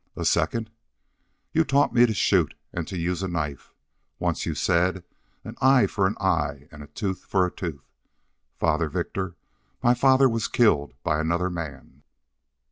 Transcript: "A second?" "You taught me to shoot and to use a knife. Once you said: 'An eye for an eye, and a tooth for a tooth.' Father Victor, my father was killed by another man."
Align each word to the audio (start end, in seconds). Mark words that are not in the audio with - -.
"A 0.15 0.25
second?" 0.25 0.71
"You 1.53 1.63
taught 1.63 1.93
me 1.93 2.07
to 2.07 2.13
shoot 2.15 2.55
and 2.73 2.87
to 2.87 2.97
use 2.97 3.21
a 3.21 3.27
knife. 3.27 3.71
Once 4.17 4.47
you 4.47 4.55
said: 4.55 5.03
'An 5.43 5.55
eye 5.61 5.85
for 5.85 6.07
an 6.07 6.17
eye, 6.19 6.67
and 6.71 6.81
a 6.81 6.87
tooth 6.87 7.19
for 7.23 7.45
a 7.45 7.51
tooth.' 7.51 7.85
Father 8.57 8.89
Victor, 8.89 9.35
my 9.83 9.93
father 9.93 10.27
was 10.27 10.47
killed 10.47 10.95
by 11.03 11.19
another 11.19 11.51
man." 11.51 12.01